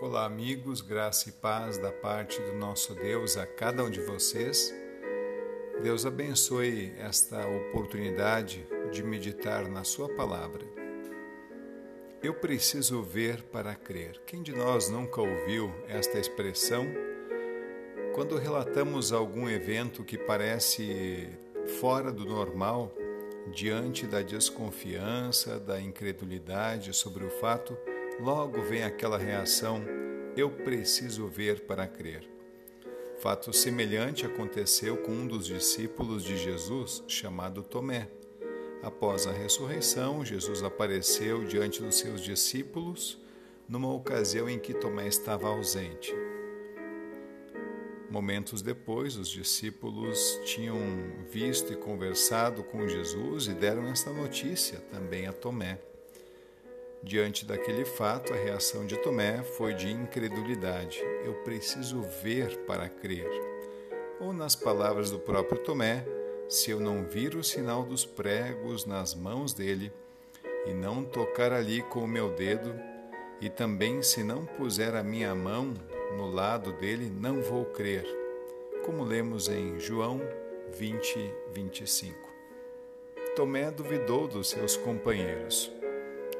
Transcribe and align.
Olá, 0.00 0.26
amigos, 0.26 0.80
graça 0.80 1.28
e 1.28 1.32
paz 1.32 1.76
da 1.76 1.90
parte 1.90 2.40
do 2.40 2.52
nosso 2.52 2.94
Deus 2.94 3.36
a 3.36 3.44
cada 3.44 3.82
um 3.82 3.90
de 3.90 4.00
vocês. 4.00 4.72
Deus 5.82 6.06
abençoe 6.06 6.94
esta 7.00 7.44
oportunidade 7.48 8.64
de 8.92 9.02
meditar 9.02 9.66
na 9.66 9.82
Sua 9.82 10.08
palavra. 10.08 10.64
Eu 12.22 12.32
preciso 12.32 13.02
ver 13.02 13.42
para 13.42 13.74
crer. 13.74 14.22
Quem 14.24 14.40
de 14.40 14.52
nós 14.52 14.88
nunca 14.88 15.20
ouviu 15.20 15.74
esta 15.88 16.16
expressão? 16.16 16.86
Quando 18.14 18.38
relatamos 18.38 19.12
algum 19.12 19.48
evento 19.48 20.04
que 20.04 20.16
parece 20.16 21.28
fora 21.80 22.12
do 22.12 22.24
normal, 22.24 22.94
diante 23.52 24.06
da 24.06 24.22
desconfiança, 24.22 25.58
da 25.58 25.80
incredulidade 25.80 26.94
sobre 26.94 27.24
o 27.24 27.30
fato, 27.30 27.76
logo 28.20 28.62
vem 28.62 28.82
aquela 28.82 29.18
reação: 29.18 29.82
eu 30.36 30.50
preciso 30.50 31.26
ver 31.26 31.66
para 31.66 31.86
crer. 31.86 32.28
Fato 33.20 33.52
semelhante 33.52 34.24
aconteceu 34.24 34.96
com 34.98 35.10
um 35.10 35.26
dos 35.26 35.46
discípulos 35.46 36.22
de 36.22 36.36
Jesus, 36.36 37.02
chamado 37.08 37.62
Tomé. 37.62 38.08
Após 38.80 39.26
a 39.26 39.32
ressurreição, 39.32 40.24
Jesus 40.24 40.62
apareceu 40.62 41.44
diante 41.44 41.82
dos 41.82 41.96
seus 41.96 42.20
discípulos 42.20 43.18
numa 43.68 43.92
ocasião 43.92 44.48
em 44.48 44.58
que 44.58 44.72
Tomé 44.72 45.08
estava 45.08 45.48
ausente. 45.48 46.14
Momentos 48.08 48.62
depois, 48.62 49.16
os 49.16 49.28
discípulos 49.28 50.40
tinham 50.44 50.78
visto 51.30 51.72
e 51.72 51.76
conversado 51.76 52.62
com 52.62 52.88
Jesus 52.88 53.48
e 53.48 53.52
deram 53.52 53.86
esta 53.88 54.10
notícia 54.10 54.78
também 54.92 55.26
a 55.26 55.32
Tomé. 55.32 55.78
Diante 57.02 57.46
daquele 57.46 57.84
fato, 57.84 58.32
a 58.32 58.36
reação 58.36 58.84
de 58.84 58.96
Tomé 58.96 59.42
foi 59.42 59.72
de 59.72 59.88
incredulidade. 59.90 61.00
Eu 61.24 61.34
preciso 61.44 62.02
ver 62.22 62.58
para 62.64 62.88
crer. 62.88 63.28
Ou, 64.20 64.32
nas 64.32 64.56
palavras 64.56 65.10
do 65.10 65.18
próprio 65.18 65.58
Tomé, 65.60 66.04
se 66.48 66.70
eu 66.70 66.80
não 66.80 67.04
vir 67.04 67.36
o 67.36 67.44
sinal 67.44 67.84
dos 67.84 68.04
pregos 68.04 68.84
nas 68.84 69.14
mãos 69.14 69.52
dele, 69.52 69.92
e 70.66 70.74
não 70.74 71.04
tocar 71.04 71.52
ali 71.52 71.82
com 71.82 72.00
o 72.00 72.08
meu 72.08 72.30
dedo, 72.30 72.74
e 73.40 73.48
também 73.48 74.02
se 74.02 74.24
não 74.24 74.44
puser 74.44 74.94
a 74.94 75.02
minha 75.02 75.34
mão 75.34 75.72
no 76.16 76.28
lado 76.28 76.72
dele, 76.72 77.08
não 77.08 77.40
vou 77.40 77.64
crer. 77.64 78.04
Como 78.84 79.04
lemos 79.04 79.48
em 79.48 79.78
João 79.78 80.20
20, 80.72 81.32
25. 81.52 82.18
Tomé 83.36 83.70
duvidou 83.70 84.26
dos 84.26 84.50
seus 84.50 84.76
companheiros. 84.76 85.77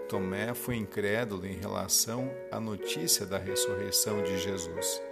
Tomé 0.08 0.54
foi 0.54 0.76
incrédulo 0.76 1.46
em 1.46 1.52
relação 1.52 2.30
à 2.50 2.58
notícia 2.58 3.26
da 3.26 3.36
ressurreição 3.36 4.22
de 4.22 4.38
Jesus. 4.38 5.02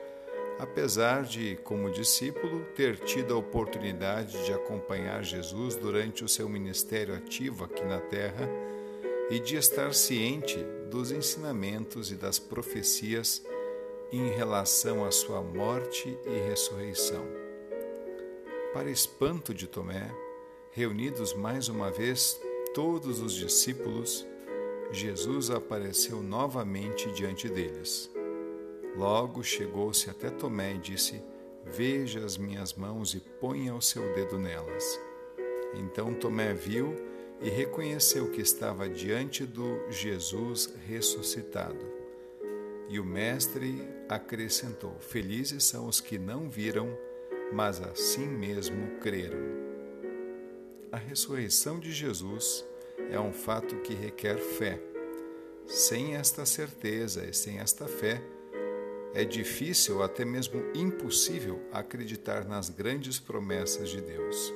Apesar 0.58 1.22
de, 1.22 1.56
como 1.62 1.90
discípulo, 1.90 2.64
ter 2.74 2.98
tido 3.00 3.34
a 3.34 3.36
oportunidade 3.36 4.42
de 4.46 4.52
acompanhar 4.54 5.22
Jesus 5.22 5.76
durante 5.76 6.24
o 6.24 6.28
seu 6.28 6.48
ministério 6.48 7.14
ativo 7.14 7.64
aqui 7.64 7.84
na 7.84 8.00
terra 8.00 8.48
e 9.28 9.38
de 9.38 9.56
estar 9.56 9.92
ciente 9.92 10.56
dos 10.90 11.12
ensinamentos 11.12 12.10
e 12.10 12.14
das 12.14 12.38
profecias 12.38 13.44
em 14.10 14.30
relação 14.30 15.04
à 15.04 15.10
sua 15.10 15.42
morte 15.42 16.16
e 16.24 16.48
ressurreição. 16.48 17.26
Para 18.72 18.90
espanto 18.90 19.52
de 19.52 19.66
Tomé, 19.66 20.10
reunidos 20.70 21.34
mais 21.34 21.68
uma 21.68 21.90
vez 21.90 22.40
todos 22.72 23.20
os 23.20 23.34
discípulos, 23.34 24.26
Jesus 24.92 25.50
apareceu 25.50 26.22
novamente 26.22 27.10
diante 27.12 27.48
deles. 27.48 28.10
Logo 28.96 29.42
chegou-se 29.42 30.08
até 30.08 30.30
Tomé 30.30 30.74
e 30.74 30.78
disse: 30.78 31.22
Veja 31.64 32.24
as 32.24 32.36
minhas 32.36 32.72
mãos 32.72 33.14
e 33.14 33.20
ponha 33.20 33.74
o 33.74 33.82
seu 33.82 34.14
dedo 34.14 34.38
nelas. 34.38 35.00
Então 35.74 36.14
Tomé 36.14 36.54
viu 36.54 36.94
e 37.40 37.50
reconheceu 37.50 38.30
que 38.30 38.40
estava 38.40 38.88
diante 38.88 39.44
do 39.44 39.90
Jesus 39.90 40.72
ressuscitado. 40.86 41.84
E 42.88 43.00
o 43.00 43.04
Mestre 43.04 43.86
acrescentou: 44.08 44.96
Felizes 45.00 45.64
são 45.64 45.88
os 45.88 46.00
que 46.00 46.18
não 46.18 46.48
viram, 46.48 46.96
mas 47.52 47.82
assim 47.82 48.26
mesmo 48.26 48.98
creram. 49.00 49.66
A 50.92 50.96
ressurreição 50.96 51.78
de 51.78 51.92
Jesus 51.92 52.64
é 53.10 53.18
um 53.20 53.32
fato 53.32 53.76
que 53.76 53.94
requer 53.94 54.38
fé. 54.38 54.80
Sem 55.66 56.14
esta 56.14 56.46
certeza 56.46 57.24
e 57.24 57.32
sem 57.32 57.58
esta 57.58 57.86
fé, 57.86 58.22
é 59.14 59.24
difícil, 59.24 60.02
até 60.02 60.24
mesmo 60.24 60.62
impossível, 60.74 61.60
acreditar 61.72 62.44
nas 62.44 62.68
grandes 62.68 63.18
promessas 63.18 63.88
de 63.88 64.00
Deus. 64.00 64.52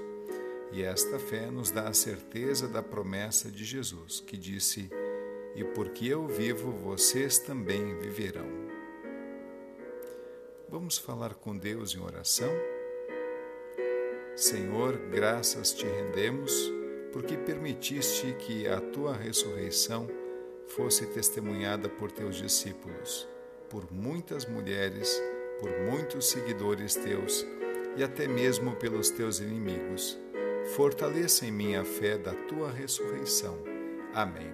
E 0.72 0.83
esta 0.83 1.19
fé 1.19 1.50
nos 1.50 1.71
dá 1.71 1.88
a 1.88 1.94
certeza 1.94 2.69
da 2.69 2.83
promessa 2.83 3.50
de 3.50 3.65
Jesus, 3.65 4.21
que 4.21 4.37
disse: 4.37 4.91
E 5.56 5.65
porque 5.65 6.06
eu 6.06 6.27
vivo, 6.28 6.71
vocês 6.71 7.38
também 7.38 7.99
viverão. 7.99 8.47
Vamos 10.69 10.97
falar 10.97 11.34
com 11.34 11.56
Deus 11.56 11.94
em 11.94 12.00
oração? 12.00 12.53
Senhor, 14.37 14.97
graças 15.11 15.72
te 15.72 15.84
rendemos 15.84 16.79
porque 17.12 17.37
permitiste 17.37 18.34
que 18.38 18.69
a 18.69 18.81
tua 18.81 19.15
ressurreição 19.15 20.09
fosse 20.66 21.06
testemunhada 21.06 21.88
por 21.88 22.10
teus 22.10 22.37
discípulos, 22.37 23.28
por 23.69 23.91
muitas 23.93 24.47
mulheres, 24.47 25.20
por 25.59 25.70
muitos 25.81 26.28
seguidores 26.28 26.94
teus 26.94 27.47
e 27.97 28.04
até 28.04 28.28
mesmo 28.28 28.76
pelos 28.76 29.10
teus 29.10 29.41
inimigos. 29.41 30.19
Fortaleça 30.75 31.47
em 31.47 31.50
mim 31.50 31.75
a 31.75 31.84
fé 31.84 32.16
da 32.16 32.32
tua 32.32 32.70
ressurreição. 32.70 33.59
Amém. 34.15 34.53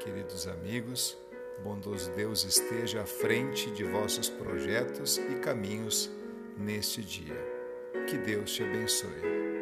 Queridos 0.00 0.48
amigos, 0.48 1.16
bondoso 1.62 2.10
Deus 2.12 2.44
esteja 2.44 3.02
à 3.02 3.06
frente 3.06 3.70
de 3.70 3.84
vossos 3.84 4.28
projetos 4.28 5.18
e 5.18 5.36
caminhos 5.36 6.10
neste 6.56 7.02
dia. 7.02 7.36
Que 8.08 8.16
Deus 8.18 8.52
te 8.52 8.62
abençoe. 8.62 9.61